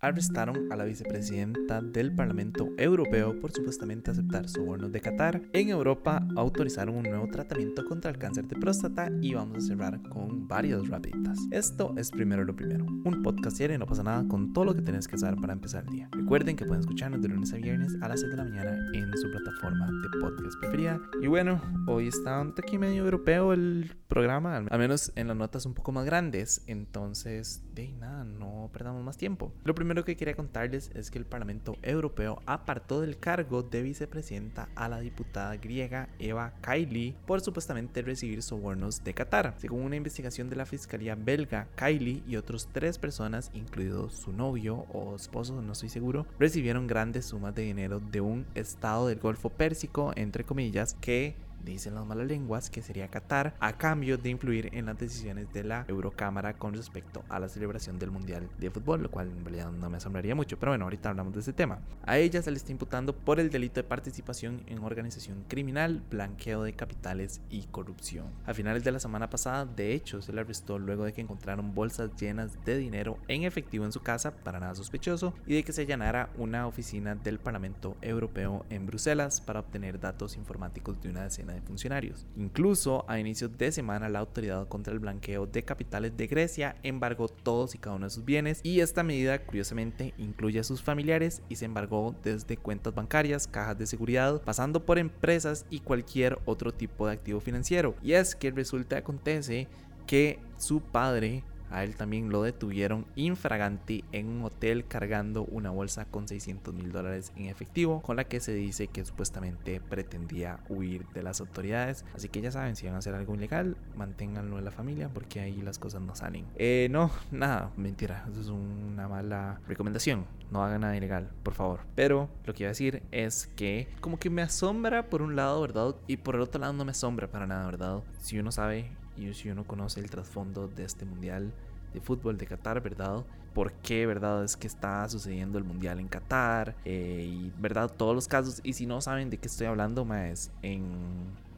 arrestaron 0.00 0.70
a 0.70 0.76
la 0.76 0.84
vicepresidenta 0.84 1.80
del 1.82 2.14
Parlamento 2.14 2.68
Europeo 2.78 3.38
por 3.40 3.50
supuestamente 3.52 4.10
aceptar 4.10 4.48
sobornos 4.48 4.92
de 4.92 5.00
Qatar. 5.00 5.42
En 5.52 5.70
Europa 5.70 6.26
autorizaron 6.36 6.96
un 6.96 7.02
nuevo 7.02 7.28
tratamiento 7.28 7.84
contra 7.84 8.10
el 8.10 8.18
cáncer 8.18 8.46
de 8.46 8.56
próstata 8.56 9.10
y 9.20 9.34
vamos 9.34 9.58
a 9.58 9.60
cerrar 9.66 10.00
con 10.08 10.46
varias 10.46 10.86
rapiditas. 10.88 11.38
Esto 11.50 11.94
es 11.96 12.10
primero 12.10 12.44
lo 12.44 12.54
primero, 12.54 12.84
un 12.84 13.22
podcast 13.22 13.60
y 13.60 13.78
no 13.78 13.86
pasa 13.86 14.04
nada 14.04 14.24
con 14.28 14.52
todo 14.52 14.66
lo 14.66 14.74
que 14.74 14.82
tienes 14.82 15.08
que 15.08 15.18
saber 15.18 15.40
para 15.40 15.52
empezar 15.52 15.84
el 15.84 15.90
día. 15.90 16.08
Recuerden 16.12 16.54
que 16.54 16.64
pueden 16.64 16.80
escucharnos 16.80 17.20
de 17.20 17.28
lunes 17.28 17.52
a 17.52 17.56
viernes 17.56 17.96
a 18.00 18.08
las 18.08 18.20
6 18.20 18.30
de 18.30 18.36
la 18.36 18.44
mañana 18.44 18.76
en 18.92 19.16
su 19.16 19.28
plataforma 19.30 19.86
de 19.86 20.20
podcast 20.20 20.58
preferida. 20.60 21.00
Y 21.20 21.26
bueno, 21.26 21.60
hoy 21.88 22.06
está 22.06 22.40
un 22.40 22.54
aquí 22.56 22.78
medio 22.78 23.04
europeo 23.04 23.52
el 23.52 23.96
programa, 24.06 24.56
al 24.56 24.78
menos 24.78 25.12
en 25.16 25.28
las 25.28 25.36
notas 25.36 25.66
un 25.66 25.74
poco 25.74 25.92
más 25.92 26.04
grandes, 26.04 26.62
entonces 26.66 27.64
de 27.74 27.92
nada, 27.92 28.24
no 28.24 28.70
perdamos 28.72 29.02
más 29.04 29.16
tiempo. 29.16 29.52
Lo 29.64 29.74
primero 29.74 29.87
primero 29.88 30.04
que 30.04 30.18
quería 30.18 30.36
contarles 30.36 30.90
es 30.94 31.10
que 31.10 31.16
el 31.16 31.24
Parlamento 31.24 31.78
Europeo 31.80 32.42
apartó 32.44 33.00
del 33.00 33.18
cargo 33.18 33.62
de 33.62 33.80
vicepresidenta 33.80 34.68
a 34.74 34.86
la 34.86 35.00
diputada 35.00 35.56
griega 35.56 36.10
Eva 36.18 36.52
Kaili 36.60 37.16
por 37.24 37.40
supuestamente 37.40 38.02
recibir 38.02 38.42
sobornos 38.42 39.02
de 39.02 39.14
Qatar. 39.14 39.54
Según 39.56 39.84
una 39.84 39.96
investigación 39.96 40.50
de 40.50 40.56
la 40.56 40.66
Fiscalía 40.66 41.14
belga, 41.14 41.68
Kaili 41.74 42.22
y 42.26 42.36
otros 42.36 42.68
tres 42.70 42.98
personas, 42.98 43.50
incluido 43.54 44.10
su 44.10 44.30
novio 44.30 44.84
o 44.92 45.16
esposo, 45.16 45.62
no 45.62 45.72
estoy 45.72 45.88
seguro, 45.88 46.26
recibieron 46.38 46.86
grandes 46.86 47.24
sumas 47.24 47.54
de 47.54 47.62
dinero 47.62 47.98
de 47.98 48.20
un 48.20 48.44
estado 48.54 49.08
del 49.08 49.20
Golfo 49.20 49.48
Pérsico, 49.48 50.12
entre 50.16 50.44
comillas, 50.44 50.98
que 51.00 51.34
dicen 51.64 51.94
las 51.94 52.06
malas 52.06 52.26
lenguas, 52.26 52.70
que 52.70 52.82
sería 52.82 53.08
Qatar, 53.08 53.54
a 53.60 53.72
cambio 53.78 54.18
de 54.18 54.30
influir 54.30 54.70
en 54.72 54.86
las 54.86 54.98
decisiones 54.98 55.52
de 55.52 55.64
la 55.64 55.84
Eurocámara 55.88 56.54
con 56.54 56.74
respecto 56.74 57.24
a 57.28 57.38
la 57.38 57.48
celebración 57.48 57.98
del 57.98 58.10
Mundial 58.10 58.48
de 58.58 58.70
Fútbol, 58.70 59.02
lo 59.02 59.10
cual 59.10 59.28
en 59.28 59.44
realidad 59.44 59.70
no 59.70 59.90
me 59.90 59.96
asombraría 59.96 60.34
mucho, 60.34 60.58
pero 60.58 60.72
bueno, 60.72 60.84
ahorita 60.84 61.10
hablamos 61.10 61.34
de 61.34 61.40
ese 61.40 61.52
tema. 61.52 61.80
A 62.04 62.18
ella 62.18 62.42
se 62.42 62.50
le 62.50 62.56
está 62.56 62.72
imputando 62.72 63.14
por 63.14 63.40
el 63.40 63.50
delito 63.50 63.80
de 63.80 63.84
participación 63.84 64.62
en 64.66 64.78
organización 64.80 65.44
criminal, 65.48 66.02
blanqueo 66.10 66.62
de 66.62 66.72
capitales 66.72 67.40
y 67.50 67.62
corrupción. 67.64 68.26
A 68.46 68.54
finales 68.54 68.84
de 68.84 68.92
la 68.92 69.00
semana 69.00 69.30
pasada, 69.30 69.64
de 69.64 69.94
hecho, 69.94 70.22
se 70.22 70.32
le 70.32 70.40
arrestó 70.40 70.78
luego 70.78 71.04
de 71.04 71.12
que 71.12 71.20
encontraron 71.20 71.74
bolsas 71.74 72.10
llenas 72.16 72.64
de 72.64 72.76
dinero 72.76 73.18
en 73.28 73.44
efectivo 73.44 73.84
en 73.84 73.92
su 73.92 74.00
casa, 74.00 74.32
para 74.32 74.60
nada 74.60 74.74
sospechoso, 74.74 75.34
y 75.46 75.54
de 75.54 75.62
que 75.62 75.72
se 75.72 75.82
allanara 75.82 76.30
una 76.36 76.66
oficina 76.66 77.14
del 77.14 77.38
Parlamento 77.38 77.96
Europeo 78.02 78.64
en 78.70 78.86
Bruselas 78.86 79.40
para 79.40 79.60
obtener 79.60 80.00
datos 80.00 80.36
informáticos 80.36 81.00
de 81.00 81.10
una 81.10 81.24
decena 81.24 81.47
de 81.54 81.62
funcionarios. 81.62 82.26
Incluso 82.36 83.04
a 83.08 83.18
inicios 83.18 83.56
de 83.56 83.72
semana 83.72 84.08
la 84.08 84.20
autoridad 84.20 84.68
contra 84.68 84.92
el 84.92 84.98
blanqueo 84.98 85.46
de 85.46 85.64
capitales 85.64 86.16
de 86.16 86.26
Grecia 86.26 86.76
embargó 86.82 87.28
todos 87.28 87.74
y 87.74 87.78
cada 87.78 87.96
uno 87.96 88.06
de 88.06 88.10
sus 88.10 88.24
bienes 88.24 88.60
y 88.62 88.80
esta 88.80 89.02
medida 89.02 89.44
curiosamente 89.44 90.14
incluye 90.18 90.60
a 90.60 90.64
sus 90.64 90.82
familiares 90.82 91.42
y 91.48 91.56
se 91.56 91.64
embargó 91.64 92.14
desde 92.22 92.56
cuentas 92.56 92.94
bancarias, 92.94 93.46
cajas 93.46 93.78
de 93.78 93.86
seguridad, 93.86 94.42
pasando 94.42 94.84
por 94.84 94.98
empresas 94.98 95.66
y 95.70 95.80
cualquier 95.80 96.38
otro 96.44 96.72
tipo 96.72 97.06
de 97.06 97.14
activo 97.14 97.40
financiero. 97.40 97.94
Y 98.02 98.12
es 98.12 98.34
que 98.34 98.50
resulta 98.50 98.98
acontece 98.98 99.68
que 100.06 100.38
su 100.56 100.80
padre 100.80 101.44
a 101.70 101.84
él 101.84 101.96
también 101.96 102.30
lo 102.30 102.42
detuvieron 102.42 103.06
infraganti 103.16 104.04
en 104.12 104.28
un 104.28 104.44
hotel 104.44 104.86
cargando 104.86 105.44
una 105.44 105.70
bolsa 105.70 106.04
con 106.06 106.28
600 106.28 106.74
mil 106.74 106.92
dólares 106.92 107.32
en 107.36 107.46
efectivo, 107.46 108.02
con 108.02 108.16
la 108.16 108.24
que 108.24 108.40
se 108.40 108.54
dice 108.54 108.88
que 108.88 109.04
supuestamente 109.04 109.80
pretendía 109.80 110.60
huir 110.68 111.06
de 111.14 111.22
las 111.22 111.40
autoridades. 111.40 112.04
Así 112.14 112.28
que 112.28 112.40
ya 112.40 112.50
saben, 112.50 112.76
si 112.76 112.86
van 112.86 112.94
a 112.94 112.98
hacer 112.98 113.14
algo 113.14 113.34
ilegal, 113.34 113.76
manténganlo 113.96 114.58
en 114.58 114.64
la 114.64 114.70
familia 114.70 115.08
porque 115.08 115.40
ahí 115.40 115.60
las 115.62 115.78
cosas 115.78 116.02
no 116.02 116.14
salen. 116.14 116.46
Eh, 116.56 116.88
no, 116.90 117.10
nada, 117.30 117.72
mentira, 117.76 118.26
eso 118.30 118.40
es 118.40 118.48
una 118.48 119.08
mala 119.08 119.60
recomendación. 119.66 120.26
No 120.50 120.64
hagan 120.64 120.80
nada 120.80 120.96
ilegal, 120.96 121.30
por 121.42 121.54
favor. 121.54 121.80
Pero 121.94 122.28
lo 122.44 122.54
que 122.54 122.62
iba 122.62 122.68
a 122.68 122.70
decir 122.70 123.02
es 123.10 123.48
que 123.48 123.88
como 124.00 124.18
que 124.18 124.30
me 124.30 124.42
asombra 124.42 125.10
por 125.10 125.22
un 125.22 125.36
lado, 125.36 125.60
¿verdad? 125.60 125.94
Y 126.06 126.18
por 126.18 126.34
el 126.34 126.40
otro 126.40 126.60
lado 126.60 126.72
no 126.72 126.84
me 126.84 126.92
asombra 126.92 127.30
para 127.30 127.46
nada, 127.46 127.66
¿verdad? 127.66 128.02
Si 128.20 128.38
uno 128.38 128.50
sabe 128.50 128.90
y 129.16 129.34
si 129.34 129.50
uno 129.50 129.64
conoce 129.64 130.00
el 130.00 130.10
trasfondo 130.10 130.68
de 130.68 130.84
este 130.84 131.04
mundial 131.04 131.52
de 131.92 132.00
fútbol 132.00 132.38
de 132.38 132.46
Qatar, 132.46 132.80
¿verdad? 132.80 133.24
¿Por 133.54 133.72
qué, 133.72 134.06
verdad? 134.06 134.44
Es 134.44 134.56
que 134.56 134.66
está 134.66 135.08
sucediendo 135.08 135.58
el 135.58 135.64
mundial 135.64 135.98
en 136.00 136.08
Qatar 136.08 136.76
eh, 136.84 137.26
y, 137.28 137.52
¿verdad? 137.58 137.90
Todos 137.90 138.14
los 138.14 138.28
casos. 138.28 138.60
Y 138.62 138.74
si 138.74 138.86
no 138.86 139.00
saben 139.00 139.30
de 139.30 139.38
qué 139.38 139.48
estoy 139.48 139.66
hablando, 139.66 140.04
más 140.04 140.50
en 140.62 140.84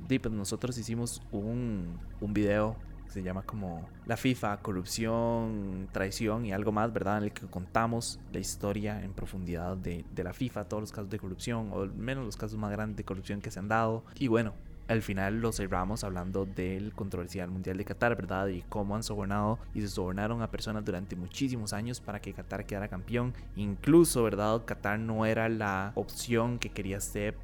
Deep, 0.08 0.22
pues 0.22 0.34
nosotros 0.34 0.78
hicimos 0.78 1.22
un, 1.30 1.98
un 2.20 2.32
video 2.32 2.76
que 3.04 3.10
se 3.10 3.22
llama 3.22 3.42
como 3.42 3.88
La 4.06 4.16
FIFA, 4.16 4.58
corrupción, 4.58 5.88
traición 5.92 6.46
y 6.46 6.52
algo 6.52 6.72
más, 6.72 6.92
¿verdad? 6.92 7.18
En 7.18 7.24
el 7.24 7.32
que 7.32 7.46
contamos 7.46 8.18
la 8.32 8.38
historia 8.38 9.02
en 9.02 9.12
profundidad 9.12 9.76
de, 9.76 10.04
de 10.14 10.24
la 10.24 10.32
FIFA, 10.32 10.64
todos 10.64 10.82
los 10.82 10.92
casos 10.92 11.10
de 11.10 11.18
corrupción, 11.18 11.70
o 11.72 11.82
al 11.82 11.92
menos 11.92 12.24
los 12.24 12.36
casos 12.36 12.58
más 12.58 12.70
grandes 12.70 12.96
de 12.96 13.04
corrupción 13.04 13.40
que 13.40 13.50
se 13.50 13.58
han 13.58 13.68
dado. 13.68 14.04
Y 14.18 14.28
bueno, 14.28 14.54
al 14.90 15.02
final 15.02 15.40
lo 15.40 15.52
cerramos 15.52 16.02
hablando 16.02 16.46
del 16.46 16.92
controversial 16.92 17.48
Mundial 17.48 17.76
de 17.76 17.84
Qatar, 17.84 18.16
¿verdad? 18.16 18.48
Y 18.48 18.62
cómo 18.62 18.96
han 18.96 19.04
sobornado 19.04 19.60
y 19.72 19.82
se 19.82 19.88
sobornaron 19.88 20.42
a 20.42 20.50
personas 20.50 20.84
durante 20.84 21.14
muchísimos 21.14 21.72
años 21.72 22.00
para 22.00 22.20
que 22.20 22.32
Qatar 22.32 22.66
quedara 22.66 22.88
campeón. 22.88 23.32
Incluso, 23.54 24.24
¿verdad? 24.24 24.64
Qatar 24.64 24.98
no 24.98 25.26
era 25.26 25.48
la 25.48 25.92
opción 25.94 26.58
que 26.58 26.70
quería 26.70 26.98
Sepp 27.00 27.36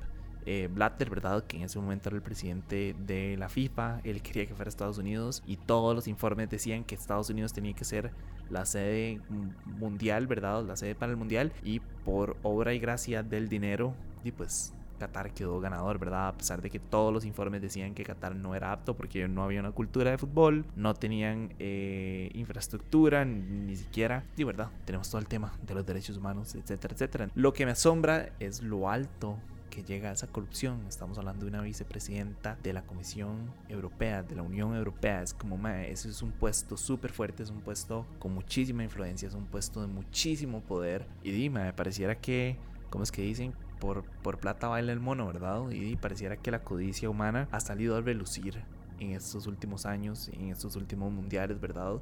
eh, 0.45 0.69
Blatter, 0.73 1.09
¿verdad? 1.09 1.45
Que 1.45 1.59
en 1.59 1.63
ese 1.63 1.79
momento 1.79 2.09
era 2.09 2.17
el 2.17 2.23
presidente 2.23 2.97
de 2.99 3.37
la 3.37 3.49
FIFA. 3.49 4.01
Él 4.03 4.23
quería 4.23 4.47
que 4.47 4.55
fuera 4.57 4.69
Estados 4.69 4.99
Unidos 4.99 5.45
y 5.47 5.57
todos 5.57 5.95
los 5.95 6.09
informes 6.09 6.51
decían 6.51 6.83
que 6.83 6.97
Estados 6.97 7.31
Unidos 7.31 7.53
tenía 7.53 7.75
que 7.75 7.85
ser 7.85 8.11
la 8.51 8.67
sede 8.67 9.21
mundial, 9.65 10.27
¿verdad? 10.27 10.65
La 10.65 10.75
sede 10.75 10.97
para 10.97 11.13
el 11.13 11.17
mundial 11.17 11.53
y 11.63 11.79
por 11.79 12.37
obra 12.43 12.75
y 12.75 12.81
gracia 12.81 13.23
del 13.23 13.49
dinero, 13.49 13.95
y 14.25 14.33
pues 14.33 14.76
Qatar 14.97 15.33
quedó 15.33 15.61
ganador, 15.61 15.99
¿verdad? 15.99 16.29
A 16.29 16.37
pesar 16.37 16.63
de 16.63 16.71
que 16.71 16.79
todos 16.79 17.13
los 17.13 17.25
informes 17.25 17.63
decían 17.63 17.95
que 17.95 18.05
Qatar 18.05 18.35
no 18.35 18.55
era 18.55 18.73
apto 18.73 18.97
porque 18.97 19.29
no 19.29 19.43
había 19.43 19.61
una 19.61 19.73
cultura 19.73 20.11
de 20.11 20.19
fútbol, 20.19 20.65
no 20.77 20.95
tenían 20.95 21.55
eh, 21.59 22.31
infraestructura, 22.35 23.25
ni 23.25 23.77
siquiera. 23.77 24.25
Y 24.37 24.45
verdad, 24.45 24.71
tenemos 24.85 25.11
todo 25.11 25.21
el 25.21 25.29
tema 25.29 25.53
de 25.67 25.75
los 25.75 25.87
derechos 25.87 26.17
humanos, 26.17 26.55
etcétera, 26.55 26.95
etcétera. 26.95 27.31
Lo 27.35 27.53
que 27.53 27.67
me 27.67 27.73
asombra 27.73 28.33
es 28.41 28.63
lo 28.63 28.89
alto 28.89 29.39
que 29.77 29.83
llega 29.83 30.09
a 30.09 30.13
esa 30.13 30.27
corrupción. 30.27 30.87
Estamos 30.89 31.19
hablando 31.19 31.45
de 31.45 31.51
una 31.51 31.61
vicepresidenta 31.61 32.57
de 32.63 32.73
la 32.73 32.83
Comisión 32.83 33.53
Europea, 33.69 34.23
de 34.23 34.35
la 34.35 34.43
Unión 34.43 34.75
Europea. 34.75 35.23
Es 35.23 35.35
como, 35.35 35.57
eso 35.69 36.09
es 36.09 36.23
un 36.23 36.33
puesto 36.33 36.79
súper 36.79 37.13
fuerte, 37.13 37.43
es 37.43 37.51
un 37.51 37.61
puesto 37.61 38.07
con 38.19 38.33
muchísima 38.33 38.83
influencia, 38.83 39.29
es 39.29 39.35
un 39.35 39.45
puesto 39.45 39.83
de 39.83 39.89
muchísimo 39.89 40.63
poder. 40.63 41.07
Y 41.23 41.31
dime, 41.31 41.65
me 41.65 41.73
pareciera 41.75 42.19
que, 42.19 42.57
¿cómo 42.89 43.05
es 43.05 43.13
que 43.13 43.21
dicen? 43.21 43.53
Por, 43.79 44.05
plata 44.39 44.69
baila 44.69 44.93
el 44.93 45.01
mono, 45.01 45.27
¿verdad? 45.27 45.71
Y 45.71 45.97
pareciera 45.97 46.37
que 46.37 46.51
la 46.51 46.63
codicia 46.63 47.09
humana 47.11 47.49
ha 47.51 47.61
salido 47.61 47.97
a 47.97 48.01
relucir 48.01 48.63
en 48.99 49.13
estos 49.13 49.47
últimos 49.47 49.87
años, 49.87 50.29
en 50.33 50.49
estos 50.49 50.77
últimos 50.77 51.13
mundiales, 51.13 51.61
¿verdad? 51.61 52.01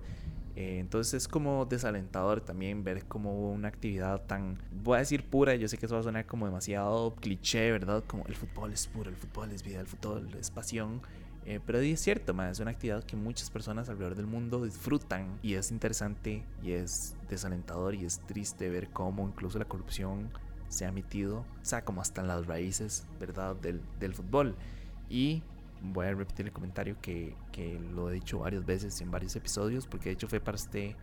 Eh, 0.56 0.78
entonces 0.78 1.14
es 1.14 1.28
como 1.28 1.66
desalentador 1.66 2.40
también 2.40 2.84
ver 2.84 3.04
como 3.06 3.50
una 3.50 3.66
actividad 3.68 4.24
tan, 4.26 4.60
voy 4.84 4.96
a 4.96 4.98
decir 5.00 5.28
pura, 5.28 5.56
yo 5.56 5.66
sé 5.66 5.78
que 5.78 5.86
eso 5.86 5.96
va 5.96 6.00
a 6.00 6.04
sonar 6.04 6.26
como 6.26 6.46
demasiado 6.46 7.14
cliché, 7.16 7.72
¿verdad? 7.72 8.04
Como 8.06 8.24
el 8.26 8.36
fútbol 8.36 8.72
es 8.72 8.86
puro, 8.86 9.10
el 9.10 9.16
fútbol 9.16 9.50
es 9.50 9.64
vida, 9.64 9.80
el 9.80 9.86
fútbol 9.86 10.28
es 10.38 10.50
pasión. 10.50 11.00
Eh, 11.46 11.60
pero 11.66 11.78
es 11.78 12.00
cierto, 12.00 12.34
es 12.44 12.60
una 12.60 12.70
actividad 12.70 13.04
que 13.04 13.16
muchas 13.16 13.50
personas 13.50 13.90
alrededor 13.90 14.14
del 14.14 14.26
mundo 14.26 14.64
disfrutan 14.64 15.38
y 15.42 15.54
es 15.54 15.70
interesante 15.70 16.42
y 16.62 16.72
es 16.72 17.16
desalentador 17.28 17.94
y 17.94 18.06
es 18.06 18.20
triste 18.20 18.70
ver 18.70 18.88
cómo 18.88 19.28
incluso 19.28 19.58
la 19.58 19.66
corrupción 19.66 20.30
se 20.74 20.86
ha 20.86 20.92
metido, 20.92 21.38
o 21.38 21.64
sea, 21.64 21.84
como 21.84 22.00
hasta 22.00 22.20
en 22.20 22.28
las 22.28 22.46
raíces, 22.46 23.06
¿verdad?, 23.20 23.56
del, 23.56 23.80
del 24.00 24.14
fútbol. 24.14 24.56
Y 25.08 25.42
voy 25.82 26.06
a 26.06 26.14
repetir 26.14 26.46
el 26.46 26.52
comentario 26.52 26.96
que, 27.00 27.36
que, 27.52 27.78
lo 27.78 28.10
he 28.10 28.14
dicho 28.14 28.40
varias 28.40 28.64
veces 28.64 29.00
en 29.00 29.10
varios 29.10 29.36
episodios, 29.36 29.86
porque 29.86 30.10
de 30.10 30.14
hecho 30.14 30.28
fue 30.28 30.40
para 30.40 30.56
este 30.56 30.96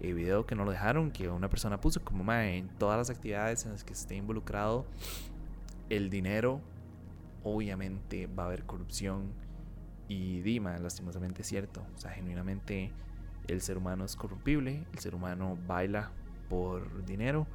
eh, 0.00 0.12
video 0.12 0.46
que 0.46 0.54
no 0.54 0.64
lo 0.64 0.70
dejaron, 0.70 1.10
que 1.10 1.28
una 1.28 1.48
persona 1.48 1.80
puso 1.80 2.02
como, 2.04 2.22
mae, 2.22 2.58
en 2.58 2.68
todas 2.68 2.98
las 2.98 3.10
actividades 3.10 3.64
en 3.64 3.72
las 3.72 3.84
que 3.84 3.92
esté 3.92 4.14
involucrado 4.14 4.86
el 5.88 6.10
dinero, 6.10 6.60
obviamente 7.42 8.26
va 8.26 8.44
a 8.44 8.46
haber 8.46 8.64
corrupción. 8.64 9.32
Y 10.08 10.40
Dima, 10.42 10.78
lastimosamente 10.78 11.42
es 11.42 11.48
cierto, 11.48 11.84
o 11.96 11.98
sea, 11.98 12.12
genuinamente 12.12 12.92
el 13.48 13.60
ser 13.60 13.78
humano 13.78 14.04
es 14.04 14.16
corrompible, 14.16 14.84
el 14.92 14.98
ser 14.98 15.14
humano 15.14 15.58
baila 15.66 16.10
por 16.48 17.04
dinero. 17.04 17.46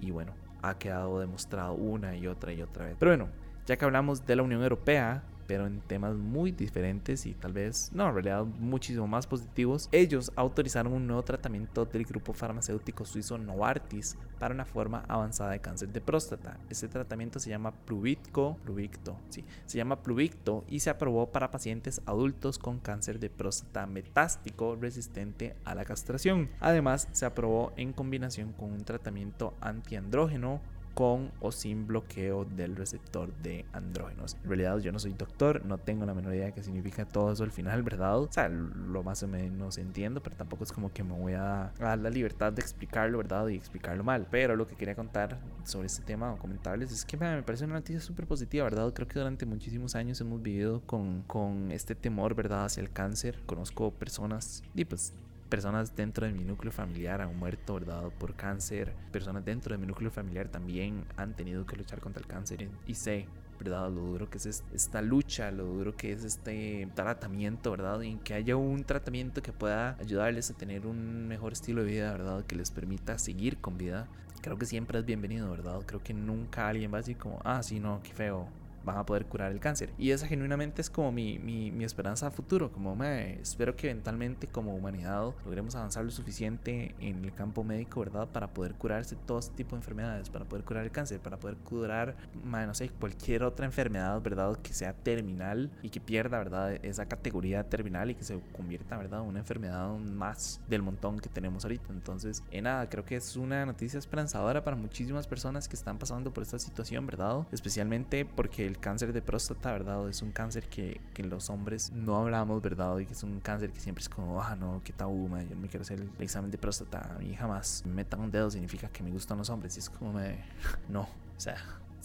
Y 0.00 0.10
bueno, 0.10 0.32
ha 0.68 0.78
quedado 0.78 1.20
demostrado 1.20 1.74
una 1.74 2.16
y 2.16 2.26
otra 2.26 2.52
y 2.52 2.62
otra 2.62 2.86
vez. 2.86 2.96
Pero 2.98 3.10
bueno, 3.10 3.28
ya 3.66 3.76
que 3.76 3.84
hablamos 3.84 4.26
de 4.26 4.36
la 4.36 4.42
Unión 4.42 4.62
Europea, 4.62 5.22
pero 5.46 5.66
en 5.66 5.80
temas 5.80 6.16
muy 6.16 6.52
diferentes 6.52 7.26
y 7.26 7.34
tal 7.34 7.52
vez, 7.52 7.90
no, 7.92 8.08
en 8.08 8.14
realidad 8.14 8.44
muchísimo 8.44 9.06
más 9.06 9.26
positivos. 9.26 9.88
Ellos 9.92 10.32
autorizaron 10.36 10.92
un 10.92 11.06
nuevo 11.06 11.22
tratamiento 11.22 11.84
del 11.84 12.04
grupo 12.04 12.32
farmacéutico 12.32 13.04
suizo 13.04 13.38
Novartis 13.38 14.16
para 14.38 14.54
una 14.54 14.64
forma 14.64 15.04
avanzada 15.08 15.52
de 15.52 15.60
cáncer 15.60 15.88
de 15.88 16.00
próstata. 16.00 16.58
Este 16.70 16.88
tratamiento 16.88 17.38
se 17.38 17.50
llama 17.50 17.72
Pluvicto, 17.72 18.56
Pluvicto, 18.64 19.16
sí, 19.30 19.44
se 19.66 19.78
llama 19.78 20.02
Pluvicto 20.02 20.64
y 20.68 20.80
se 20.80 20.90
aprobó 20.90 21.30
para 21.30 21.50
pacientes 21.50 22.00
adultos 22.06 22.58
con 22.58 22.78
cáncer 22.78 23.18
de 23.18 23.30
próstata 23.30 23.86
metástico 23.86 24.76
resistente 24.76 25.56
a 25.64 25.74
la 25.74 25.84
castración. 25.84 26.50
Además, 26.60 27.08
se 27.12 27.26
aprobó 27.26 27.72
en 27.76 27.92
combinación 27.92 28.52
con 28.52 28.72
un 28.72 28.84
tratamiento 28.84 29.54
antiandrógeno 29.60 30.60
con 30.96 31.30
o 31.40 31.52
sin 31.52 31.86
bloqueo 31.86 32.46
del 32.46 32.74
receptor 32.74 33.30
de 33.42 33.66
andrógenos. 33.74 34.38
En 34.42 34.48
realidad 34.48 34.78
yo 34.78 34.92
no 34.92 34.98
soy 34.98 35.12
doctor, 35.12 35.62
no 35.66 35.76
tengo 35.76 36.06
la 36.06 36.14
menor 36.14 36.34
idea 36.34 36.46
de 36.46 36.52
qué 36.54 36.62
significa 36.62 37.04
todo 37.04 37.32
eso 37.32 37.44
al 37.44 37.50
final, 37.50 37.82
¿verdad? 37.82 38.18
O 38.18 38.32
sea, 38.32 38.48
lo 38.48 39.02
más 39.02 39.22
o 39.22 39.28
menos 39.28 39.76
entiendo, 39.76 40.22
pero 40.22 40.36
tampoco 40.36 40.64
es 40.64 40.72
como 40.72 40.90
que 40.90 41.04
me 41.04 41.12
voy 41.12 41.34
a, 41.34 41.70
dar 41.78 41.98
la 41.98 42.08
libertad 42.08 42.50
de 42.50 42.62
explicarlo, 42.62 43.18
¿verdad? 43.18 43.46
Y 43.48 43.56
explicarlo 43.56 44.04
mal. 44.04 44.26
Pero 44.30 44.56
lo 44.56 44.66
que 44.66 44.74
quería 44.74 44.94
contar 44.94 45.38
sobre 45.64 45.88
este 45.88 46.02
tema 46.02 46.32
o 46.32 46.38
comentarles 46.38 46.90
es 46.90 47.04
que 47.04 47.18
me 47.18 47.42
parece 47.42 47.66
una 47.66 47.74
noticia 47.74 48.00
súper 48.00 48.26
positiva, 48.26 48.64
¿verdad? 48.64 48.90
Creo 48.94 49.06
que 49.06 49.18
durante 49.18 49.44
muchísimos 49.44 49.94
años 49.96 50.18
hemos 50.22 50.40
vivido 50.40 50.80
con, 50.86 51.24
con 51.26 51.72
este 51.72 51.94
temor, 51.94 52.34
¿verdad? 52.34 52.64
Hacia 52.64 52.80
el 52.80 52.90
cáncer. 52.90 53.38
Conozco 53.44 53.90
personas 53.90 54.62
y 54.74 54.86
pues 54.86 55.12
personas 55.48 55.94
dentro 55.94 56.26
de 56.26 56.32
mi 56.32 56.44
núcleo 56.44 56.72
familiar 56.72 57.20
han 57.20 57.36
muerto, 57.36 57.74
¿verdad? 57.74 58.10
Por 58.18 58.34
cáncer. 58.34 58.92
Personas 59.12 59.44
dentro 59.44 59.74
de 59.74 59.78
mi 59.78 59.86
núcleo 59.86 60.10
familiar 60.10 60.48
también 60.48 61.04
han 61.16 61.34
tenido 61.34 61.64
que 61.66 61.76
luchar 61.76 62.00
contra 62.00 62.20
el 62.20 62.26
cáncer. 62.26 62.68
Y 62.86 62.94
sé, 62.94 63.26
¿verdad? 63.58 63.90
Lo 63.90 64.02
duro 64.02 64.28
que 64.28 64.38
es 64.38 64.62
esta 64.72 65.02
lucha, 65.02 65.50
lo 65.50 65.64
duro 65.64 65.96
que 65.96 66.12
es 66.12 66.24
este 66.24 66.88
tratamiento, 66.94 67.70
¿verdad? 67.70 68.00
Y 68.02 68.10
en 68.10 68.18
que 68.18 68.34
haya 68.34 68.56
un 68.56 68.84
tratamiento 68.84 69.42
que 69.42 69.52
pueda 69.52 69.96
ayudarles 70.00 70.50
a 70.50 70.54
tener 70.54 70.86
un 70.86 71.26
mejor 71.28 71.52
estilo 71.52 71.82
de 71.82 71.90
vida, 71.90 72.12
¿verdad? 72.12 72.44
Que 72.44 72.56
les 72.56 72.70
permita 72.70 73.18
seguir 73.18 73.58
con 73.58 73.78
vida. 73.78 74.08
Creo 74.42 74.58
que 74.58 74.66
siempre 74.66 74.98
es 74.98 75.04
bienvenido, 75.04 75.50
¿verdad? 75.50 75.80
Creo 75.86 76.02
que 76.02 76.14
nunca 76.14 76.68
alguien 76.68 76.92
va 76.92 76.98
a 76.98 77.00
decir 77.00 77.16
como, 77.16 77.40
ah, 77.44 77.62
sí, 77.62 77.80
no, 77.80 78.00
qué 78.02 78.12
feo, 78.12 78.48
van 78.86 78.98
a 78.98 79.04
poder 79.04 79.26
curar 79.26 79.52
el 79.52 79.60
cáncer. 79.60 79.92
Y 79.98 80.12
esa 80.12 80.26
genuinamente 80.26 80.80
es 80.80 80.88
como 80.88 81.12
mi, 81.12 81.38
mi, 81.38 81.70
mi 81.70 81.84
esperanza 81.84 82.28
a 82.28 82.30
futuro, 82.30 82.72
como 82.72 82.96
me 82.96 83.40
espero 83.40 83.76
que 83.76 83.90
eventualmente 83.90 84.46
como 84.46 84.74
humanidad 84.74 85.34
logremos 85.44 85.74
avanzar 85.74 86.04
lo 86.04 86.10
suficiente 86.10 86.94
en 87.00 87.24
el 87.24 87.34
campo 87.34 87.64
médico, 87.64 88.00
¿verdad? 88.00 88.28
Para 88.28 88.48
poder 88.48 88.74
curarse 88.74 89.16
todo 89.26 89.40
este 89.40 89.54
tipo 89.56 89.70
de 89.76 89.80
enfermedades, 89.80 90.30
para 90.30 90.44
poder 90.44 90.64
curar 90.64 90.84
el 90.84 90.92
cáncer, 90.92 91.20
para 91.20 91.38
poder 91.38 91.56
curar, 91.58 92.16
no 92.44 92.74
sé, 92.74 92.88
cualquier 92.90 93.42
otra 93.42 93.66
enfermedad, 93.66 94.20
¿verdad? 94.22 94.56
Que 94.62 94.72
sea 94.72 94.92
terminal 94.92 95.70
y 95.82 95.90
que 95.90 96.00
pierda, 96.00 96.38
¿verdad? 96.38 96.74
Esa 96.84 97.06
categoría 97.06 97.68
terminal 97.68 98.10
y 98.10 98.14
que 98.14 98.24
se 98.24 98.38
convierta, 98.56 98.96
¿verdad? 98.96 99.22
Una 99.22 99.40
enfermedad 99.40 99.96
más 99.98 100.60
del 100.68 100.82
montón 100.82 101.18
que 101.18 101.28
tenemos 101.28 101.64
ahorita. 101.64 101.86
Entonces, 101.90 102.44
en 102.52 102.64
nada, 102.64 102.88
creo 102.88 103.04
que 103.04 103.16
es 103.16 103.36
una 103.36 103.66
noticia 103.66 103.98
esperanzadora 103.98 104.62
para 104.62 104.76
muchísimas 104.76 105.26
personas 105.26 105.68
que 105.68 105.76
están 105.76 105.98
pasando 105.98 106.32
por 106.32 106.42
esta 106.42 106.58
situación, 106.58 107.06
¿verdad? 107.06 107.46
Especialmente 107.50 108.24
porque 108.24 108.66
el 108.66 108.75
cáncer 108.76 109.12
de 109.12 109.22
próstata, 109.22 109.72
¿verdad? 109.72 110.08
Es 110.08 110.22
un 110.22 110.32
cáncer 110.32 110.68
que, 110.68 111.00
que 111.14 111.22
los 111.22 111.50
hombres 111.50 111.92
no 111.92 112.16
hablamos, 112.16 112.62
¿verdad? 112.62 112.98
Y 112.98 113.06
que 113.06 113.12
es 113.12 113.22
un 113.22 113.40
cáncer 113.40 113.70
que 113.70 113.80
siempre 113.80 114.02
es 114.02 114.08
como, 114.08 114.40
ah, 114.42 114.56
no, 114.56 114.80
qué 114.84 114.92
tabú, 114.92 115.28
yo 115.28 115.54
no 115.54 115.60
me 115.60 115.68
quiero 115.68 115.82
hacer 115.82 116.00
el 116.00 116.10
examen 116.22 116.50
de 116.50 116.58
próstata. 116.58 117.14
A 117.14 117.18
mí 117.18 117.34
jamás 117.34 117.82
me 117.86 117.94
metan 117.94 118.20
un 118.20 118.30
dedo 118.30 118.50
significa 118.50 118.88
que 118.88 119.02
me 119.02 119.10
gustan 119.10 119.38
los 119.38 119.50
hombres. 119.50 119.76
Y 119.76 119.80
es 119.80 119.90
como, 119.90 120.12
me... 120.12 120.44
no, 120.88 121.02
o 121.02 121.40
sea, 121.40 121.56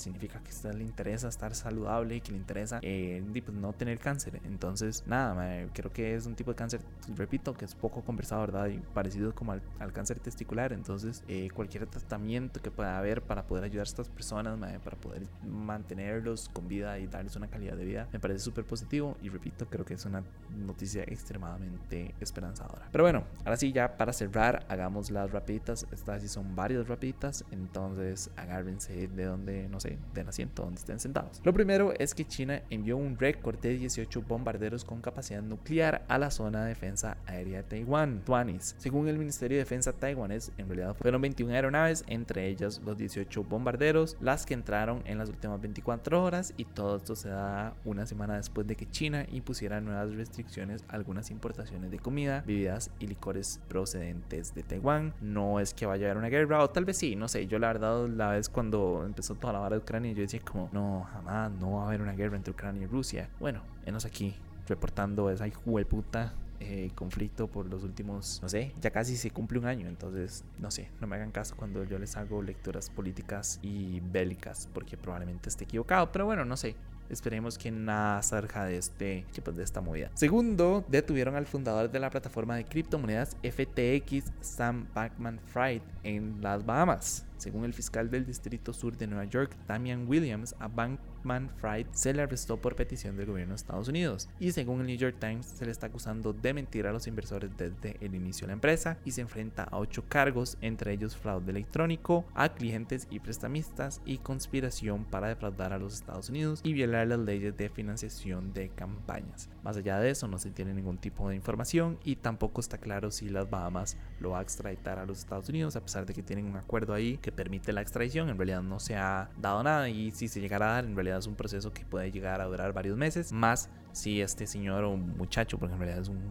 significa 0.01 0.41
que 0.41 0.51
le 0.73 0.83
interesa 0.83 1.27
estar 1.27 1.55
saludable 1.55 2.17
y 2.17 2.21
que 2.21 2.31
le 2.31 2.37
interesa 2.37 2.79
eh, 2.81 3.23
pues, 3.31 3.57
no 3.57 3.73
tener 3.73 3.99
cáncer. 3.99 4.39
Entonces, 4.43 5.03
nada, 5.07 5.67
creo 5.73 5.91
que 5.91 6.15
es 6.15 6.25
un 6.25 6.35
tipo 6.35 6.51
de 6.51 6.55
cáncer, 6.55 6.81
repito, 7.15 7.53
que 7.53 7.65
es 7.65 7.75
poco 7.75 8.03
conversado, 8.03 8.41
¿verdad? 8.41 8.67
Y 8.67 8.79
parecido 8.93 9.33
como 9.33 9.53
al, 9.53 9.61
cáncer 9.93 10.19
testicular. 10.19 10.73
Entonces, 10.73 11.23
eh, 11.27 11.49
cualquier 11.53 11.85
tratamiento 11.87 12.61
que 12.61 12.71
pueda 12.71 12.97
haber 12.97 13.21
para 13.21 13.45
poder 13.45 13.63
ayudar 13.63 13.85
a 13.85 13.89
estas 13.89 14.09
personas, 14.09 14.57
para 14.83 14.97
poder 14.97 15.23
mantenerlos 15.43 16.49
con 16.49 16.67
vida 16.67 16.97
y 16.99 17.07
darles 17.07 17.35
una 17.35 17.47
calidad 17.47 17.75
de 17.75 17.85
vida, 17.85 18.07
me 18.11 18.19
parece 18.19 18.39
súper 18.39 18.65
positivo. 18.65 19.17
Y 19.21 19.29
repito, 19.29 19.67
creo 19.67 19.85
que 19.85 19.95
es 19.95 20.05
una 20.05 20.23
noticia 20.49 21.03
extremadamente 21.03 22.15
esperanzadora. 22.19 22.87
Pero 22.91 23.03
bueno, 23.03 23.23
ahora 23.39 23.57
sí, 23.57 23.71
ya 23.71 23.97
para 23.97 24.13
cerrar, 24.13 24.65
hagamos 24.69 25.11
las 25.11 25.31
rapiditas. 25.31 25.87
Estas 25.91 26.21
sí 26.21 26.27
son 26.27 26.55
varias 26.55 26.87
rapiditas. 26.87 27.45
Entonces, 27.51 28.31
agárrense 28.35 29.07
de 29.07 29.23
donde, 29.25 29.67
no 29.69 29.79
sé, 29.79 29.90
del 30.13 30.27
asiento 30.27 30.63
donde 30.63 30.79
estén 30.79 30.99
sentados. 30.99 31.41
Lo 31.43 31.53
primero 31.53 31.93
es 31.97 32.13
que 32.13 32.25
China 32.25 32.61
envió 32.69 32.97
un 32.97 33.17
récord 33.17 33.59
de 33.59 33.77
18 33.77 34.21
bombarderos 34.21 34.85
con 34.85 35.01
capacidad 35.01 35.41
nuclear 35.41 36.03
a 36.07 36.17
la 36.17 36.31
zona 36.31 36.63
de 36.63 36.69
defensa 36.69 37.17
aérea 37.25 37.57
de 37.57 37.63
Taiwán, 37.63 38.21
Tuanis. 38.25 38.75
Según 38.77 39.07
el 39.07 39.17
Ministerio 39.17 39.57
de 39.57 39.63
Defensa 39.63 39.93
taiwanés, 39.93 40.51
en 40.57 40.67
realidad 40.67 40.95
fueron 40.95 41.21
21 41.21 41.53
aeronaves, 41.53 42.03
entre 42.07 42.47
ellas 42.47 42.81
los 42.85 42.97
18 42.97 43.43
bombarderos, 43.43 44.17
las 44.19 44.45
que 44.45 44.53
entraron 44.53 45.01
en 45.05 45.17
las 45.17 45.29
últimas 45.29 45.61
24 45.61 46.23
horas 46.23 46.53
y 46.57 46.65
todo 46.65 46.97
esto 46.97 47.15
se 47.15 47.29
da 47.29 47.73
una 47.85 48.05
semana 48.05 48.37
después 48.37 48.67
de 48.67 48.75
que 48.75 48.89
China 48.89 49.25
impusiera 49.31 49.81
nuevas 49.81 50.13
restricciones 50.13 50.83
a 50.87 50.95
algunas 50.95 51.31
importaciones 51.31 51.91
de 51.91 51.99
comida, 51.99 52.43
bebidas 52.45 52.91
y 52.99 53.07
licores 53.07 53.59
procedentes 53.67 54.53
de 54.53 54.63
Taiwán. 54.63 55.13
No 55.21 55.59
es 55.59 55.73
que 55.73 55.85
vaya 55.85 56.07
a 56.07 56.11
haber 56.11 56.17
una 56.17 56.29
guerra, 56.29 56.63
o 56.63 56.69
tal 56.69 56.85
vez 56.85 56.97
sí, 56.97 57.15
no 57.15 57.27
sé, 57.27 57.47
yo 57.47 57.59
la 57.59 57.67
verdad 57.67 58.07
la 58.07 58.31
vez 58.31 58.49
cuando 58.49 59.03
empezó 59.05 59.35
toda 59.35 59.53
la 59.53 59.59
vara 59.59 59.75
Ucrania, 59.81 60.11
yo 60.13 60.21
decía 60.21 60.39
como, 60.41 60.69
no, 60.71 61.07
jamás, 61.13 61.51
no 61.51 61.73
va 61.73 61.83
a 61.83 61.87
haber 61.87 62.01
una 62.01 62.13
guerra 62.13 62.37
entre 62.37 62.51
Ucrania 62.51 62.83
y 62.83 62.85
Rusia. 62.85 63.29
Bueno, 63.39 63.61
enos 63.85 64.05
aquí 64.05 64.35
reportando 64.67 65.29
esa 65.29 65.45
puta 65.89 66.33
eh, 66.59 66.91
conflicto 66.93 67.47
por 67.47 67.65
los 67.65 67.83
últimos, 67.83 68.39
no 68.41 68.47
sé, 68.47 68.73
ya 68.79 68.91
casi 68.91 69.17
se 69.17 69.31
cumple 69.31 69.57
un 69.57 69.65
año, 69.65 69.87
entonces, 69.87 70.43
no 70.59 70.69
sé, 70.69 70.89
no 70.99 71.07
me 71.07 71.15
hagan 71.15 71.31
caso 71.31 71.55
cuando 71.57 71.83
yo 71.83 71.97
les 71.97 72.15
hago 72.17 72.43
lecturas 72.43 72.89
políticas 72.91 73.59
y 73.63 73.99
bélicas, 73.99 74.69
porque 74.71 74.95
probablemente 74.95 75.49
esté 75.49 75.63
equivocado, 75.63 76.11
pero 76.11 76.25
bueno, 76.25 76.45
no 76.45 76.55
sé, 76.55 76.75
Esperemos 77.11 77.57
que 77.57 77.71
nada 77.71 78.21
salga 78.21 78.63
de, 78.63 78.77
este, 78.77 79.25
pues, 79.43 79.57
de 79.57 79.63
esta 79.63 79.81
movida. 79.81 80.09
Segundo, 80.13 80.85
detuvieron 80.87 81.35
al 81.35 81.45
fundador 81.45 81.91
de 81.91 81.99
la 81.99 82.09
plataforma 82.09 82.55
de 82.55 82.63
criptomonedas 82.63 83.35
FTX, 83.43 84.31
Sam 84.39 84.87
Backman 84.93 85.37
Fried, 85.47 85.81
en 86.03 86.41
las 86.41 86.65
Bahamas. 86.65 87.25
Según 87.41 87.65
el 87.65 87.73
fiscal 87.73 88.11
del 88.11 88.23
Distrito 88.23 88.71
Sur 88.71 88.95
de 88.97 89.07
Nueva 89.07 89.25
York, 89.25 89.55
Damian 89.67 90.07
Williams, 90.07 90.53
a 90.59 90.67
Bankman 90.67 91.49
Fried 91.49 91.87
se 91.91 92.13
le 92.13 92.21
arrestó 92.21 92.57
por 92.57 92.75
petición 92.75 93.17
del 93.17 93.25
gobierno 93.25 93.53
de 93.53 93.55
Estados 93.55 93.87
Unidos. 93.87 94.29
Y 94.39 94.51
según 94.51 94.81
el 94.81 94.85
New 94.85 94.95
York 94.95 95.15
Times, 95.19 95.47
se 95.47 95.65
le 95.65 95.71
está 95.71 95.87
acusando 95.87 96.33
de 96.33 96.53
mentir 96.53 96.85
a 96.85 96.91
los 96.91 97.07
inversores 97.07 97.49
desde 97.57 97.97
el 97.99 98.13
inicio 98.13 98.45
de 98.45 98.49
la 98.49 98.53
empresa 98.53 98.99
y 99.05 99.09
se 99.09 99.21
enfrenta 99.21 99.63
a 99.63 99.79
ocho 99.79 100.03
cargos, 100.07 100.59
entre 100.61 100.93
ellos 100.93 101.17
fraude 101.17 101.49
electrónico 101.49 102.25
a 102.35 102.49
clientes 102.49 103.07
y 103.09 103.19
prestamistas 103.19 104.01
y 104.05 104.19
conspiración 104.19 105.03
para 105.05 105.29
defraudar 105.29 105.73
a 105.73 105.79
los 105.79 105.95
Estados 105.95 106.29
Unidos 106.29 106.61
y 106.63 106.73
violar 106.73 107.07
las 107.07 107.17
leyes 107.17 107.57
de 107.57 107.69
financiación 107.69 108.53
de 108.53 108.69
campañas. 108.69 109.49
Más 109.63 109.77
allá 109.77 109.99
de 109.99 110.11
eso, 110.11 110.27
no 110.27 110.37
se 110.37 110.51
tiene 110.51 110.75
ningún 110.75 110.99
tipo 110.99 111.27
de 111.27 111.35
información 111.35 111.97
y 112.03 112.17
tampoco 112.17 112.61
está 112.61 112.77
claro 112.77 113.09
si 113.09 113.29
las 113.29 113.49
Bahamas 113.49 113.97
lo 114.19 114.29
va 114.29 114.39
a 114.39 114.43
extraditar 114.43 114.99
a 114.99 115.07
los 115.07 115.17
Estados 115.17 115.49
Unidos, 115.49 115.75
a 115.75 115.81
pesar 115.81 116.05
de 116.05 116.13
que 116.13 116.21
tienen 116.21 116.45
un 116.45 116.57
acuerdo 116.57 116.93
ahí 116.93 117.17
que 117.17 117.30
permite 117.31 117.73
la 117.73 117.81
extradición. 117.81 118.29
En 118.29 118.37
realidad 118.37 118.61
no 118.61 118.79
se 118.79 118.95
ha 118.95 119.29
dado 119.37 119.63
nada 119.63 119.89
y 119.89 120.11
si 120.11 120.27
se 120.27 120.41
llegara 120.41 120.69
a 120.69 120.73
dar, 120.75 120.85
en 120.85 120.95
realidad 120.95 121.19
es 121.19 121.27
un 121.27 121.35
proceso 121.35 121.73
que 121.73 121.85
puede 121.85 122.11
llegar 122.11 122.41
a 122.41 122.45
durar 122.45 122.73
varios 122.73 122.97
meses. 122.97 123.31
Más 123.31 123.69
si 123.91 124.21
este 124.21 124.47
señor 124.47 124.83
o 124.83 124.95
muchacho, 124.97 125.57
porque 125.57 125.73
en 125.73 125.79
realidad 125.79 126.01
es 126.01 126.09
un 126.09 126.21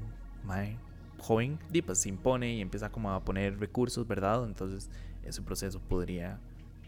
mae 0.44 0.76
joven, 1.18 1.58
pues 1.84 1.98
se 2.00 2.08
impone 2.08 2.54
y 2.54 2.60
empieza 2.60 2.90
como 2.90 3.12
a 3.12 3.24
poner 3.24 3.58
recursos, 3.58 4.06
¿verdad? 4.06 4.44
Entonces 4.44 4.90
ese 5.22 5.42
proceso 5.42 5.80
podría 5.80 6.40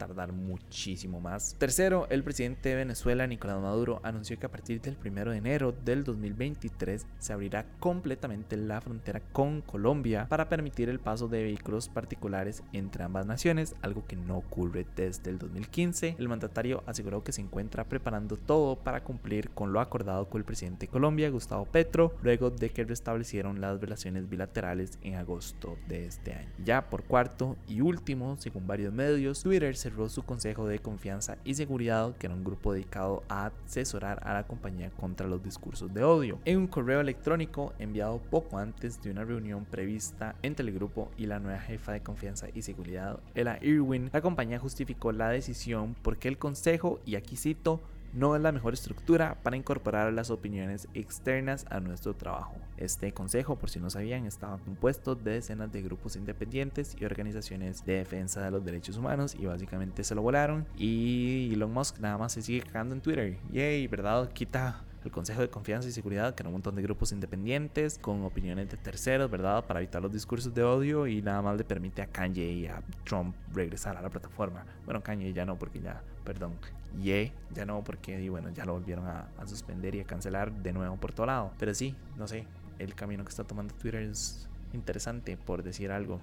tardar 0.07 0.33
muchísimo 0.33 1.21
más. 1.21 1.55
Tercero, 1.59 2.09
el 2.11 2.25
presidente 2.25 2.71
de 2.71 2.75
Venezuela, 2.75 3.25
Nicolás 3.29 3.63
Maduro, 3.63 4.01
anunció 4.03 4.37
que 4.37 4.47
a 4.47 4.51
partir 4.51 4.81
del 4.81 4.97
1 5.05 5.31
de 5.31 5.37
enero 5.37 5.71
del 5.71 6.03
2023 6.03 7.07
se 7.21 7.33
abrirá 7.33 7.67
completamente 7.79 8.57
la 8.57 8.81
frontera 8.81 9.21
con 9.33 9.61
Colombia 9.61 10.27
para 10.29 10.49
permitir 10.49 10.89
el 10.89 10.99
paso 10.99 11.29
de 11.29 11.45
vehículos 11.45 11.89
particulares 11.89 12.65
entre 12.73 13.05
ambas 13.05 13.27
naciones, 13.27 13.77
algo 13.81 14.05
que 14.05 14.17
no 14.17 14.39
ocurre 14.39 14.85
desde 14.97 15.31
el 15.31 15.39
2015. 15.39 16.17
El 16.19 16.29
mandatario 16.29 16.83
aseguró 16.87 17.23
que 17.23 17.31
se 17.31 17.41
encuentra 17.41 17.85
preparando 17.85 18.37
todo 18.37 18.75
para 18.75 19.05
cumplir 19.05 19.51
con 19.51 19.73
lo 19.73 19.79
acordado 19.79 20.29
con 20.29 20.41
el 20.41 20.45
presidente 20.45 20.87
de 20.87 20.93
Colombia, 20.93 21.31
Gustavo 21.31 21.65
Petro, 21.65 22.17
luego 22.23 22.51
de 22.51 22.71
que 22.71 22.83
restablecieron 22.83 23.61
las 23.61 23.81
relaciones 23.81 24.29
bilaterales 24.29 24.99
en 25.03 25.15
agosto 25.15 25.79
de 25.87 26.07
este 26.07 26.33
año. 26.33 26.51
Ya 26.65 26.91
por 26.91 27.05
cuarto 27.05 27.57
y 27.69 27.83
último, 27.83 28.37
según 28.39 28.67
varios 28.67 28.93
medios, 28.93 29.45
Twitter 29.45 29.77
su 30.09 30.23
consejo 30.23 30.67
de 30.67 30.79
confianza 30.79 31.37
y 31.45 31.55
seguridad, 31.55 32.17
que 32.17 32.27
era 32.27 32.35
un 32.35 32.45
grupo 32.45 32.73
dedicado 32.73 33.23
a 33.29 33.53
asesorar 33.67 34.21
a 34.27 34.35
la 34.35 34.47
compañía 34.47 34.91
contra 34.91 35.27
los 35.27 35.43
discursos 35.43 35.93
de 35.93 36.03
odio. 36.03 36.39
En 36.45 36.59
un 36.59 36.67
correo 36.67 37.01
electrónico 37.01 37.73
enviado 37.79 38.19
poco 38.19 38.59
antes 38.59 39.03
de 39.03 39.11
una 39.11 39.25
reunión 39.25 39.65
prevista 39.65 40.35
entre 40.43 40.67
el 40.67 40.75
grupo 40.75 41.11
y 41.17 41.27
la 41.27 41.39
nueva 41.39 41.61
jefa 41.61 41.93
de 41.93 42.01
confianza 42.01 42.49
y 42.53 42.63
seguridad, 42.63 43.21
Ella 43.35 43.59
Irwin, 43.63 44.11
la 44.13 44.21
compañía 44.21 44.59
justificó 44.59 45.13
la 45.13 45.29
decisión 45.29 45.95
porque 46.03 46.29
el 46.29 46.39
consejo, 46.39 47.01
y 47.05 47.17
aquí 47.17 47.37
cito, 47.37 47.81
no 48.13 48.37
es 48.37 48.43
la 48.43 48.53
mejor 48.53 48.75
estructura 48.75 49.39
para 49.43 49.57
incorporar 49.57 50.13
las 50.13 50.31
opiniones 50.31 50.89
externas 50.95 51.67
a 51.71 51.81
nuestro 51.81 52.15
trabajo. 52.15 52.57
Este 52.77 53.13
consejo, 53.13 53.57
por 53.57 53.71
si 53.71 53.81
no 53.81 53.91
sabían, 53.91 54.27
estaba 54.27 54.59
compuesto 54.59 55.15
de 55.15 55.33
decenas 55.33 55.73
de 55.73 55.83
grupos 55.83 56.17
independientes 56.17 56.97
y 56.99 57.05
organizaciones 57.05 57.85
de 57.85 57.95
defensa 57.95 58.43
de 58.43 58.51
los 58.51 58.65
derechos 58.65 58.97
humanos 58.97 59.35
y 59.39 59.47
básicamente 59.47 60.05
se 60.05 60.15
lo 60.15 60.23
volaron 60.23 60.67
y 60.77 61.51
Elon 61.53 61.73
Musk 61.73 61.99
nada 62.01 62.19
más 62.19 62.33
se 62.33 62.43
sigue 62.43 62.63
cagando 62.63 62.95
en 62.95 63.01
Twitter. 63.01 63.39
Yay, 63.51 63.87
¿verdad? 63.87 64.31
Quita 64.33 64.83
el 65.05 65.11
Consejo 65.11 65.41
de 65.41 65.51
Confianza 65.51 65.89
y 65.89 65.93
Seguridad, 65.93 66.35
que 66.35 66.43
era 66.43 66.49
un 66.49 66.55
montón 66.55 66.75
de 66.75 66.83
grupos 66.83 67.13
independientes 67.13 67.99
con 67.99 68.25
opiniones 68.25 68.71
de 68.71 68.77
terceros, 68.77 69.31
¿verdad? 69.31 69.65
Para 69.65 69.81
evitar 69.81 70.03
los 70.03 70.13
discursos 70.13 70.55
de 70.55 70.63
odio 70.63 71.07
y 71.07 71.23
nada 71.23 71.43
más 71.43 71.57
le 71.57 71.65
permite 71.65 72.03
a 72.03 72.07
Kanye 72.07 72.53
y 72.53 72.67
a 72.67 72.83
Trump 73.05 73.35
regresar 73.53 73.97
a 73.97 74.03
la 74.03 74.11
plataforma. 74.11 74.65
Bueno, 74.85 75.03
Kanye 75.03 75.33
ya 75.33 75.45
no, 75.45 75.59
porque 75.59 75.81
ya, 75.81 76.03
perdón, 76.25 76.55
Ye 77.01 77.33
ya 77.55 77.65
no, 77.65 77.83
porque 77.83 78.21
y 78.21 78.29
bueno, 78.29 78.51
ya 78.51 78.65
lo 78.65 78.75
volvieron 78.75 79.07
a, 79.07 79.29
a 79.39 79.47
suspender 79.47 79.95
y 79.95 80.01
a 80.01 80.05
cancelar 80.05 80.53
de 80.53 80.73
nuevo 80.73 80.97
por 80.97 81.13
todo 81.13 81.27
lado. 81.27 81.53
Pero 81.59 81.75
sí, 81.75 81.95
no 82.17 82.29
sé, 82.29 82.47
el 82.79 82.95
camino 82.95 83.25
que 83.25 83.31
está 83.31 83.45
tomando 83.45 83.75
Twitter 83.75 84.03
es 84.03 84.49
interesante, 84.73 85.37
por 85.37 85.63
decir 85.63 85.91
algo 85.91 86.21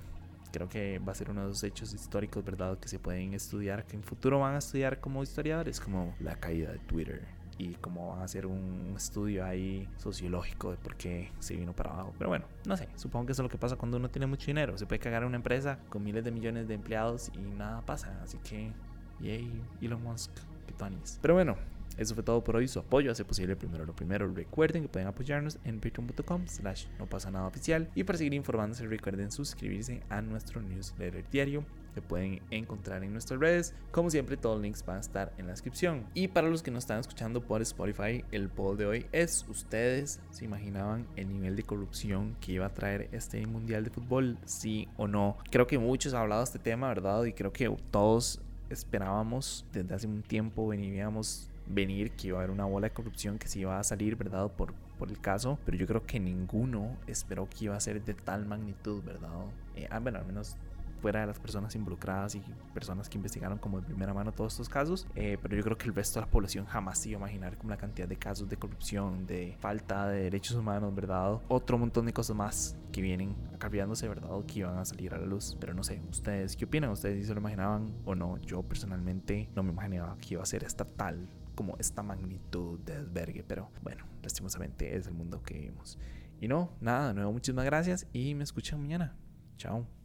creo 0.51 0.69
que 0.69 0.99
va 0.99 1.11
a 1.11 1.15
ser 1.15 1.29
uno 1.29 1.41
de 1.41 1.47
los 1.49 1.63
hechos 1.63 1.93
históricos, 1.93 2.43
¿verdad? 2.43 2.77
Que 2.79 2.87
se 2.87 2.99
pueden 2.99 3.33
estudiar, 3.33 3.85
que 3.85 3.95
en 3.95 4.03
futuro 4.03 4.39
van 4.39 4.55
a 4.55 4.57
estudiar 4.59 4.99
como 4.99 5.23
historiadores, 5.23 5.79
como 5.79 6.15
la 6.19 6.35
caída 6.35 6.71
de 6.71 6.79
Twitter, 6.79 7.38
y 7.59 7.75
a 8.15 8.23
hacer 8.23 8.45
un 8.45 8.93
estudio 8.95 9.45
ahí 9.45 9.87
sociológico 9.97 10.71
de 10.71 10.77
por 10.77 10.95
qué 10.95 11.31
se 11.39 11.55
vino 11.55 11.75
para 11.75 11.91
abajo. 11.91 12.13
Pero 12.17 12.29
bueno, 12.29 12.45
no 12.65 12.77
sé, 12.77 12.87
supongo 12.95 13.25
que 13.25 13.33
eso 13.33 13.41
es 13.41 13.43
lo 13.43 13.49
que 13.49 13.57
pasa 13.57 13.75
cuando 13.75 13.97
uno 13.97 14.09
tiene 14.09 14.27
mucho 14.27 14.47
dinero. 14.47 14.77
Se 14.77 14.85
puede 14.85 14.99
cagar 14.99 15.25
una 15.25 15.35
empresa 15.35 15.77
con 15.89 16.01
miles 16.03 16.23
de 16.23 16.31
millones 16.31 16.69
de 16.69 16.75
empleados 16.75 17.29
y 17.35 17.39
nada 17.39 17.85
pasa. 17.85 18.17
Así 18.23 18.37
que, 18.37 18.71
yay, 19.19 19.61
Elon 19.81 20.01
Musk, 20.01 20.31
que 20.65 20.73
tonis. 20.73 21.19
Pero 21.21 21.33
bueno, 21.33 21.57
eso 21.99 22.15
fue 22.15 22.23
todo 22.23 22.41
por 22.41 22.55
hoy. 22.55 22.67
Su 22.69 22.79
apoyo 22.79 23.11
hace 23.11 23.25
posible 23.25 23.57
primero 23.57 23.85
lo 23.85 23.93
primero. 23.93 24.31
Recuerden 24.33 24.83
que 24.83 24.87
pueden 24.87 25.09
apoyarnos 25.09 25.59
en 25.65 25.81
patreon.com 25.81 26.47
slash 26.47 26.85
no 26.97 27.05
pasa 27.07 27.29
nada 27.29 27.45
oficial. 27.45 27.89
Y 27.93 28.05
para 28.05 28.17
seguir 28.17 28.33
informándose 28.33 28.87
recuerden 28.87 29.31
suscribirse 29.31 30.01
a 30.09 30.21
nuestro 30.21 30.61
newsletter 30.61 31.29
diario 31.29 31.65
que 31.93 32.01
pueden 32.01 32.41
encontrar 32.51 33.03
en 33.03 33.11
nuestras 33.11 33.39
redes. 33.41 33.73
Como 33.91 34.09
siempre, 34.09 34.37
todos 34.37 34.55
los 34.55 34.63
links 34.63 34.85
van 34.85 34.97
a 34.97 35.01
estar 35.01 35.33
en 35.37 35.47
la 35.47 35.51
descripción. 35.51 36.05
Y 36.13 36.29
para 36.29 36.47
los 36.47 36.63
que 36.63 36.71
nos 36.71 36.83
están 36.83 36.99
escuchando 37.01 37.41
por 37.41 37.61
Spotify, 37.61 38.23
el 38.31 38.47
poll 38.47 38.77
de 38.77 38.85
hoy 38.85 39.05
es: 39.11 39.45
¿Ustedes 39.49 40.21
se 40.29 40.45
imaginaban 40.45 41.05
el 41.17 41.27
nivel 41.27 41.57
de 41.57 41.63
corrupción 41.63 42.37
que 42.39 42.53
iba 42.53 42.67
a 42.67 42.73
traer 42.73 43.09
este 43.11 43.45
mundial 43.45 43.83
de 43.83 43.89
fútbol? 43.89 44.37
¿Sí 44.45 44.87
o 44.95 45.07
no? 45.07 45.37
Creo 45.51 45.67
que 45.67 45.77
muchos 45.77 46.13
han 46.13 46.21
hablado 46.21 46.41
de 46.41 46.45
este 46.45 46.59
tema, 46.59 46.87
¿verdad? 46.87 47.25
Y 47.25 47.33
creo 47.33 47.51
que 47.51 47.75
todos 47.91 48.39
esperábamos 48.69 49.65
desde 49.73 49.93
hace 49.93 50.07
un 50.07 50.21
tiempo, 50.21 50.67
veníamos 50.67 51.48
venir 51.69 52.11
que 52.11 52.27
iba 52.27 52.39
a 52.39 52.41
haber 52.41 52.51
una 52.51 52.65
bola 52.65 52.87
de 52.87 52.93
corrupción 52.93 53.37
que 53.37 53.47
se 53.47 53.59
iba 53.59 53.79
a 53.79 53.83
salir, 53.83 54.15
¿verdad? 54.15 54.51
Por, 54.51 54.73
por 54.97 55.09
el 55.09 55.19
caso, 55.19 55.57
pero 55.65 55.77
yo 55.77 55.87
creo 55.87 56.05
que 56.05 56.19
ninguno 56.19 56.97
esperó 57.07 57.47
que 57.47 57.65
iba 57.65 57.75
a 57.75 57.79
ser 57.79 58.03
de 58.03 58.13
tal 58.13 58.45
magnitud, 58.45 59.03
¿verdad? 59.03 59.29
Eh, 59.75 59.87
ah, 59.89 59.99
bueno, 59.99 60.19
al 60.19 60.25
menos 60.25 60.57
fuera 60.99 61.21
de 61.21 61.27
las 61.27 61.39
personas 61.39 61.73
involucradas 61.75 62.35
y 62.35 62.41
personas 62.73 63.09
que 63.09 63.17
investigaron 63.17 63.57
como 63.57 63.79
de 63.79 63.85
primera 63.87 64.13
mano 64.13 64.31
todos 64.31 64.53
estos 64.53 64.69
casos, 64.69 65.07
eh, 65.15 65.37
pero 65.41 65.55
yo 65.55 65.63
creo 65.63 65.77
que 65.77 65.87
el 65.87 65.95
resto 65.95 66.19
de 66.19 66.25
la 66.25 66.31
población 66.31 66.65
jamás 66.65 66.99
se 66.99 67.09
iba 67.09 67.17
a 67.17 67.21
imaginar 67.21 67.57
como 67.57 67.69
la 67.69 67.77
cantidad 67.77 68.07
de 68.07 68.17
casos 68.17 68.49
de 68.49 68.57
corrupción, 68.57 69.25
de 69.25 69.55
falta 69.59 70.07
de 70.07 70.23
derechos 70.23 70.57
humanos, 70.57 70.93
¿verdad? 70.93 71.39
Otro 71.47 71.77
montón 71.77 72.05
de 72.05 72.13
cosas 72.13 72.35
más 72.35 72.75
que 72.91 73.01
vienen 73.01 73.35
acarreándose, 73.53 74.07
¿verdad? 74.07 74.29
Que 74.45 74.59
iban 74.59 74.77
a 74.77 74.85
salir 74.85 75.13
a 75.13 75.17
la 75.17 75.25
luz. 75.25 75.55
Pero 75.59 75.73
no 75.73 75.83
sé, 75.83 76.01
¿ustedes 76.09 76.55
qué 76.55 76.65
opinan? 76.65 76.89
¿Ustedes 76.89 77.21
si 77.21 77.25
se 77.25 77.33
lo 77.33 77.39
imaginaban 77.39 77.93
o 78.05 78.15
no? 78.15 78.37
Yo 78.39 78.61
personalmente 78.63 79.49
no 79.55 79.63
me 79.63 79.71
imaginaba 79.71 80.17
que 80.17 80.33
iba 80.33 80.43
a 80.43 80.45
ser 80.45 80.63
esta 80.63 80.85
tal 80.85 81.27
como 81.59 81.75
esta 81.77 82.01
magnitud 82.03 82.79
de 82.79 82.99
desvergue, 83.03 83.43
pero 83.45 83.69
bueno, 83.83 84.05
lastimosamente 84.23 84.95
es 84.95 85.07
el 85.07 85.13
mundo 85.13 85.43
que 85.43 85.55
vivimos. 85.55 85.99
Y 86.39 86.47
no, 86.47 86.71
nada, 86.79 87.09
de 87.09 87.15
nuevo, 87.15 87.33
muchísimas 87.33 87.65
gracias 87.65 88.07
y 88.13 88.33
me 88.33 88.45
escuchan 88.45 88.79
mañana. 88.79 89.17
Chao. 89.57 89.98